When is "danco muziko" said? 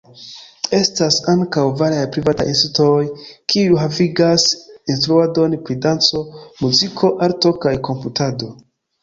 5.87-7.13